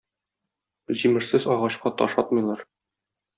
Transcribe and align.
Җимешсез 1.01 1.45
агачка 1.57 1.93
таш 2.03 2.17
атмыйлар. 2.23 2.65